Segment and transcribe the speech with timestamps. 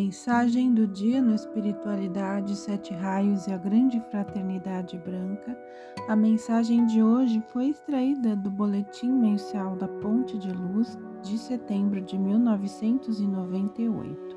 [0.00, 5.58] Mensagem do dia no Espiritualidade, Sete Raios e a Grande Fraternidade Branca.
[6.06, 12.00] A mensagem de hoje foi extraída do Boletim Mensal da Ponte de Luz de setembro
[12.00, 14.36] de 1998.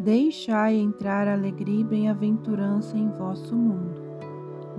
[0.00, 4.02] Deixai entrar alegria e bem-aventurança em vosso mundo.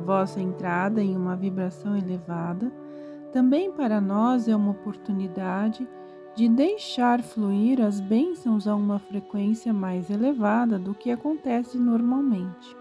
[0.03, 2.69] Vossa entrada em uma vibração elevada
[3.31, 5.87] também para nós é uma oportunidade de
[6.45, 12.75] deixar fluir as bênçãos a uma frequência mais elevada do que acontece normalmente.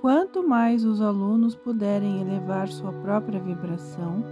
[0.00, 4.24] Quanto mais os alunos puderem elevar sua própria vibração,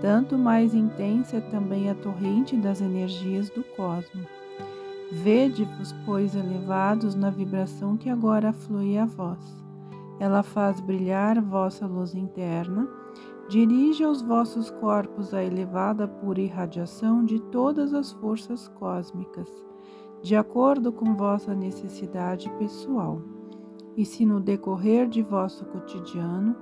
[0.00, 4.26] tanto mais intensa é também a torrente das energias do cosmos.
[5.12, 9.38] Vede-vos, pois, elevados na vibração que agora flui a vós.
[10.18, 12.88] Ela faz brilhar vossa luz interna
[13.48, 19.48] Dirige aos vossos corpos a elevada pura irradiação de todas as forças cósmicas,
[20.20, 23.22] de acordo com vossa necessidade pessoal.
[23.96, 26.56] E se no decorrer de vosso cotidiano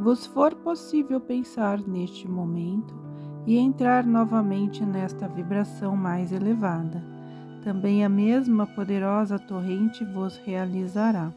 [0.00, 2.94] vos for possível pensar neste momento
[3.46, 7.04] e entrar novamente nesta vibração mais elevada,
[7.62, 11.30] também a mesma poderosa torrente vos realizará.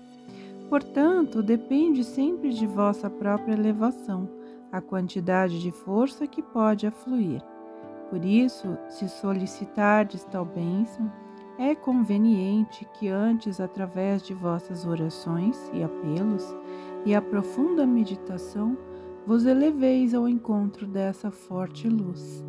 [0.69, 4.41] Portanto, depende sempre de vossa própria elevação
[4.73, 7.43] a quantidade de força que pode afluir.
[8.09, 11.11] Por isso, se solicitardes tal bênção,
[11.59, 16.43] é conveniente que antes, através de vossas orações e apelos
[17.05, 18.75] e a profunda meditação,
[19.27, 22.43] vos eleveis ao encontro dessa forte luz.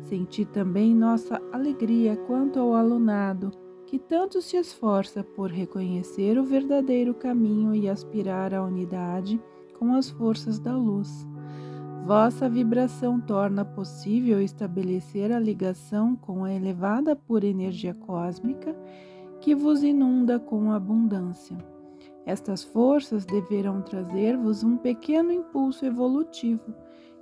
[0.00, 3.52] Senti também nossa alegria quanto ao alunado
[3.86, 9.38] que tanto se esforça por reconhecer o verdadeiro caminho e aspirar à unidade
[9.78, 11.26] com as forças da luz.
[12.06, 18.76] Vossa vibração torna possível estabelecer a ligação com a elevada pura energia cósmica
[19.40, 21.58] que vos inunda com abundância.
[22.24, 26.72] Estas forças deverão trazer-vos um pequeno impulso evolutivo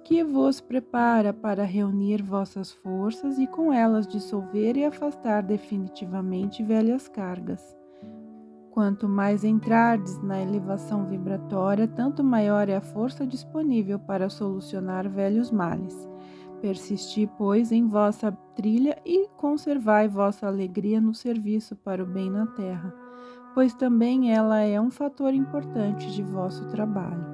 [0.05, 7.09] que vos prepara para reunir vossas forças e com elas dissolver e afastar definitivamente velhas
[7.09, 7.75] cargas.
[8.75, 15.53] Quanto mais entrardes na elevação vibratória, tanto maior é a força disponível para solucionar velhos
[15.53, 15.97] males.
[16.61, 22.49] Persisti, pois, em vossa trilha e conservai vossa alegria no serviço para o bem na
[22.49, 22.93] terra,
[23.55, 27.25] pois também ela é um fator importante de vosso trabalho.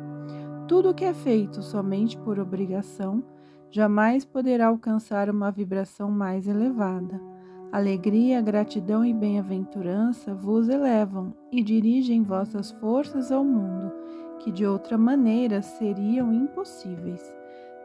[0.69, 3.25] Tudo que é feito somente por obrigação
[3.71, 7.30] jamais poderá alcançar uma vibração mais elevada.
[7.73, 13.93] Alegria, gratidão e bem-aventurança vos elevam e dirigem vossas forças ao mundo,
[14.41, 17.23] que de outra maneira seriam impossíveis.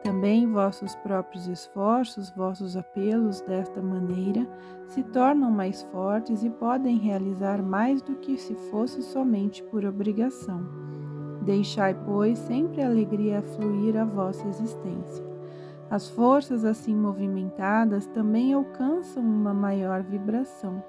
[0.02, 4.44] Também vossos próprios esforços, vossos apelos desta maneira
[4.88, 10.66] se tornam mais fortes e podem realizar mais do que se fosse somente por obrigação.
[11.42, 15.35] Deixai, pois, sempre a alegria fluir a vossa existência.
[15.90, 20.82] As forças assim movimentadas também alcançam uma maior vibração.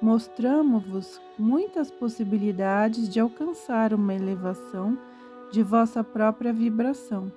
[0.00, 4.96] Mostramos-vos muitas possibilidades de alcançar uma elevação
[5.50, 7.32] de vossa própria vibração.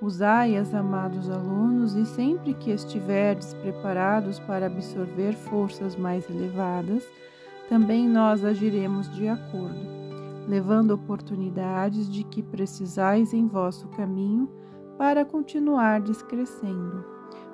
[0.00, 7.04] Usai-as, amados alunos, e sempre que estiverdes preparados para absorver forças mais elevadas,
[7.68, 9.80] também nós agiremos de acordo,
[10.46, 14.48] levando oportunidades de que precisais em vosso caminho
[14.98, 17.04] para continuar descrescendo.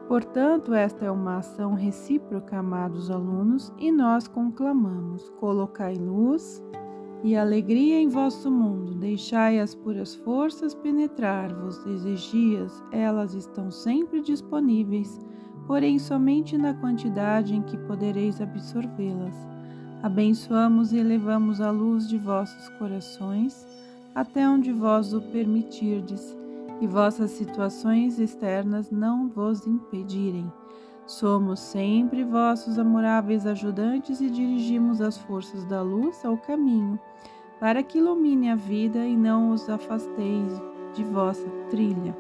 [0.09, 6.63] Portanto, esta é uma ação recíproca, amados alunos, e nós conclamamos: colocai luz
[7.23, 15.19] e alegria em vosso mundo, deixai as puras forças penetrar-vos, exigias, elas estão sempre disponíveis,
[15.67, 19.35] porém somente na quantidade em que podereis absorvê-las.
[20.03, 23.67] Abençoamos e elevamos a luz de vossos corações,
[24.15, 26.37] até onde vós o permitirdes
[26.81, 30.53] e vossas situações externas não vos impedirem.
[31.07, 36.99] Somos sempre vossos amoráveis ajudantes e dirigimos as forças da luz ao caminho,
[37.61, 40.53] para que ilumine a vida e não os afasteis
[40.95, 42.17] de vossa trilha.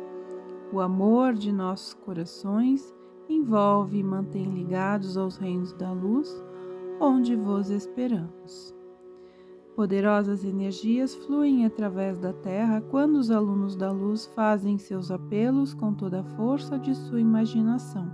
[0.72, 2.94] O amor de nossos corações
[3.28, 6.42] envolve e mantém ligados aos reinos da luz,
[7.00, 8.74] onde vos esperamos.
[9.74, 15.92] Poderosas energias fluem através da Terra quando os alunos da luz fazem seus apelos com
[15.92, 18.10] toda a força de sua imaginação.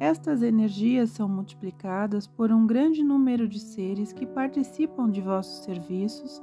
[0.00, 6.42] Estas energias são multiplicadas por um grande número de seres que participam de vossos serviços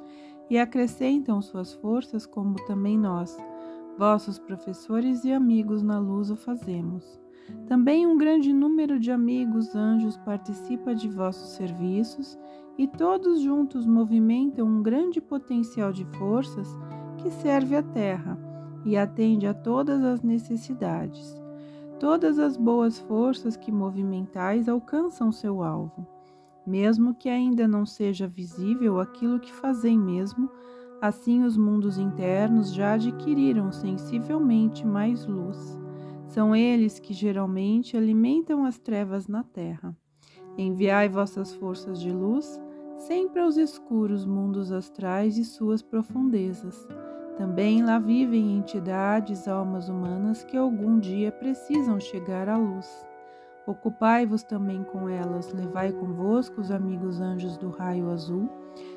[0.50, 3.38] e acrescentam suas forças, como também nós,
[3.98, 7.25] Vossos professores e amigos na luz o fazemos.
[7.68, 12.38] Também um grande número de amigos anjos participa de vossos serviços
[12.78, 16.68] e todos juntos movimentam um grande potencial de forças
[17.18, 18.38] que serve à Terra
[18.86, 21.42] e atende a todas as necessidades.
[22.00, 26.06] Todas as boas forças que movimentais alcançam seu alvo.
[26.68, 30.50] Mesmo que ainda não seja visível aquilo que fazem mesmo,
[31.02, 35.85] assim os mundos internos já adquiriram sensivelmente mais luz.
[36.28, 39.96] São eles que geralmente alimentam as trevas na terra.
[40.58, 42.60] Enviai vossas forças de luz
[42.98, 46.88] sempre aos escuros mundos astrais e suas profundezas.
[47.38, 53.06] Também lá vivem entidades, almas humanas que algum dia precisam chegar à luz.
[53.68, 58.48] Ocupai-vos também com elas, levai convosco os amigos anjos do raio azul,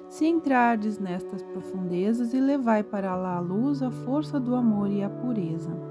[0.09, 5.03] se entrardes nestas profundezas e levai para lá a luz, a força do amor e
[5.03, 5.88] a pureza.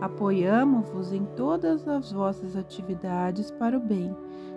[0.00, 4.16] Apoiamo-vos em todas as vossas atividades para o bem,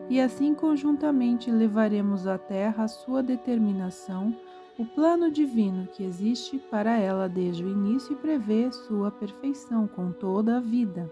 [0.09, 4.35] e assim conjuntamente levaremos à terra a sua determinação,
[4.77, 10.11] o plano divino que existe para ela desde o início e prevê sua perfeição com
[10.11, 11.11] toda a vida.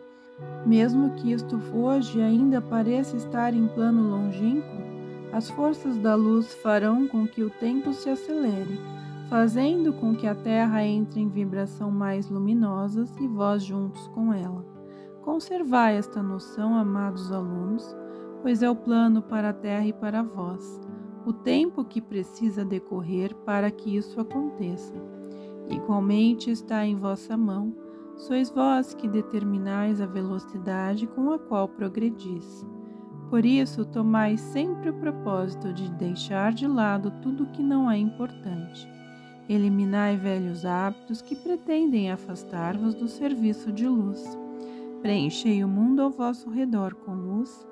[0.66, 4.92] Mesmo que isto hoje ainda pareça estar em plano longínquo,
[5.32, 8.80] as forças da luz farão com que o tempo se acelere,
[9.32, 14.66] fazendo com que a Terra entre em vibração mais luminosas e vós juntos com ela.
[15.22, 17.96] Conservai esta noção, amados alunos,
[18.42, 20.82] pois é o plano para a Terra e para vós,
[21.26, 24.94] o tempo que precisa decorrer para que isso aconteça.
[25.70, 27.74] Igualmente está em vossa mão
[28.18, 32.68] Sois vós que determinais a velocidade com a qual progredis.
[33.30, 39.01] Por isso, tomai sempre o propósito de deixar de lado tudo que não é importante.
[39.54, 44.38] Eliminai velhos hábitos que pretendem afastar-vos do serviço de luz.
[45.02, 47.68] Preenchei o mundo ao vosso redor com luz.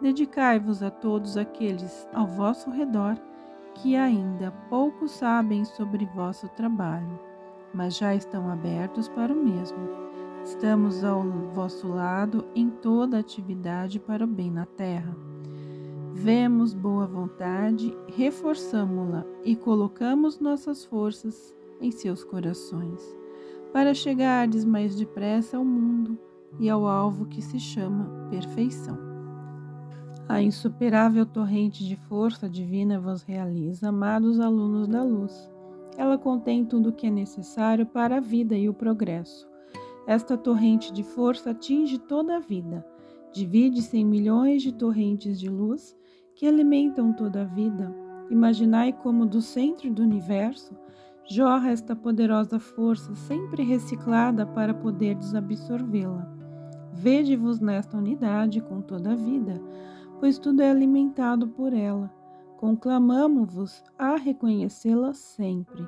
[0.00, 3.16] Dedicai-vos a todos aqueles ao vosso redor
[3.76, 7.32] que ainda pouco sabem sobre vosso trabalho
[7.72, 9.78] mas já estão abertos para o mesmo.
[10.44, 11.22] Estamos ao
[11.54, 15.14] vosso lado em toda atividade para o bem na terra.
[16.12, 23.02] Vemos boa vontade, reforçamo-la e colocamos nossas forças em seus corações,
[23.72, 26.18] para chegardes mais depressa ao mundo
[26.60, 28.98] e ao alvo que se chama perfeição.
[30.28, 35.50] A insuperável torrente de força divina vos realiza, amados alunos da luz
[35.96, 39.48] ela contém tudo o que é necessário para a vida e o progresso.
[40.06, 42.84] Esta torrente de força atinge toda a vida,
[43.32, 45.96] divide-se em milhões de torrentes de luz
[46.34, 47.94] que alimentam toda a vida.
[48.30, 50.76] Imaginai como do centro do universo
[51.28, 56.28] jorra esta poderosa força sempre reciclada para poder absorvê-la.
[56.92, 59.60] Vede-vos nesta unidade com toda a vida,
[60.20, 62.10] pois tudo é alimentado por ela
[62.62, 65.84] conclamamo-vos a reconhecê-la sempre.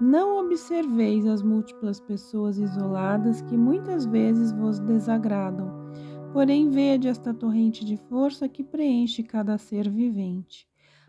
[0.00, 5.87] Não observeis as múltiplas pessoas isoladas que muitas vezes vos desagradam,
[6.32, 10.66] porém vede esta torrente de força que preenche cada ser vivente.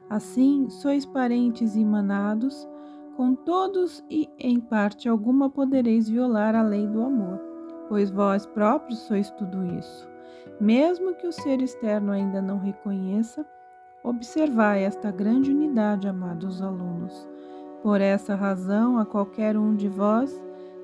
[0.09, 2.67] Assim, sois parentes emanados,
[3.15, 7.39] com todos e em parte alguma podereis violar a lei do amor,
[7.87, 10.07] pois vós próprios sois tudo isso.
[10.59, 13.45] Mesmo que o ser externo ainda não reconheça,
[14.01, 17.27] Observai esta grande unidade, amados alunos.
[17.83, 20.33] Por essa razão, a qualquer um de vós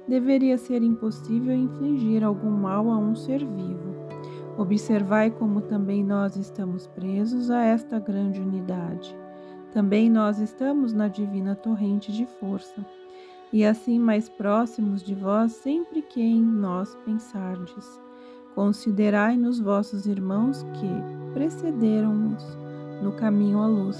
[0.05, 3.94] deveria ser impossível infligir algum mal a um ser vivo.
[4.57, 9.15] Observai como também nós estamos presos a esta grande unidade.
[9.73, 12.85] Também nós estamos na divina torrente de força,
[13.51, 17.99] e assim mais próximos de vós sempre que em nós pensardes.
[18.55, 22.57] Considerai-nos vossos irmãos que precederam-nos
[23.03, 23.99] no caminho à luz.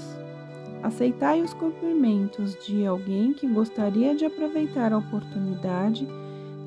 [0.82, 6.08] Aceitai os cumprimentos de alguém que gostaria de aproveitar a oportunidade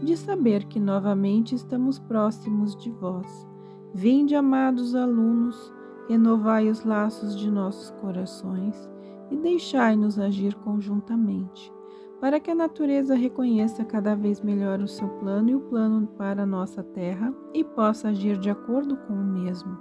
[0.04, 3.49] de saber que novamente estamos próximos de vós.
[3.94, 5.74] Vinde, amados alunos,
[6.08, 8.90] renovai os laços de nossos corações
[9.32, 11.74] e deixai-nos agir conjuntamente,
[12.22, 16.44] para que a natureza reconheça cada vez melhor o seu plano e o plano para
[16.44, 19.76] a nossa terra e possa agir de acordo com o mesmo.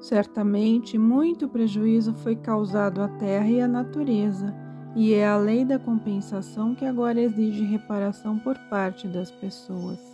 [0.00, 4.52] Certamente, muito prejuízo foi causado à terra e à natureza,
[4.96, 10.13] e é a lei da compensação que agora exige reparação por parte das pessoas.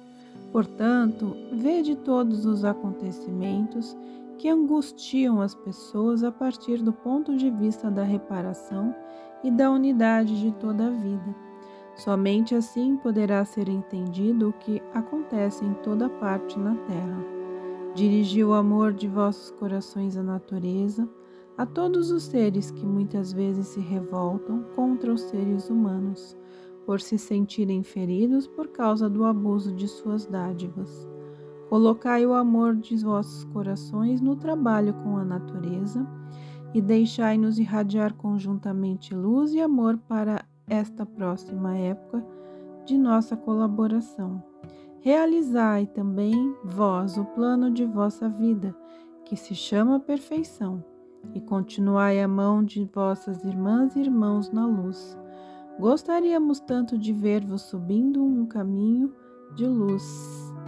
[0.52, 3.96] Portanto, vede todos os acontecimentos
[4.36, 8.94] que angustiam as pessoas a partir do ponto de vista da reparação
[9.44, 11.36] e da unidade de toda a vida.
[11.94, 17.24] Somente assim poderá ser entendido o que acontece em toda parte na terra.
[17.94, 21.08] Dirigi o amor de vossos corações à natureza,
[21.58, 26.34] a todos os seres que muitas vezes se revoltam contra os seres humanos,
[26.90, 31.08] por se sentirem feridos por causa do abuso de suas dádivas.
[31.68, 36.04] Colocai o amor de vossos corações no trabalho com a natureza
[36.74, 42.26] e deixai-nos irradiar conjuntamente luz e amor para esta próxima época
[42.84, 44.42] de nossa colaboração.
[45.00, 48.74] Realizai também vós o plano de vossa vida,
[49.24, 50.84] que se chama perfeição,
[51.36, 55.19] e continuai a mão de vossas irmãs e irmãos na luz.
[55.78, 59.14] Gostaríamos tanto de ver-vos subindo um caminho
[59.54, 60.02] de luz,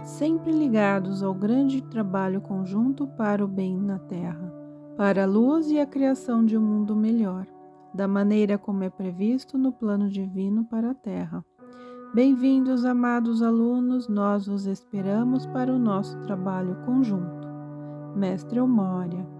[0.03, 4.53] sempre ligados ao grande trabalho conjunto para o bem na terra,
[4.97, 7.47] para a luz e a criação de um mundo melhor
[7.93, 11.45] da maneira como é previsto no plano divino para a Terra.
[12.13, 17.47] Bem-vindos, amados alunos, nós vos esperamos para o nosso trabalho conjunto.
[18.15, 19.32] Mestre Omória.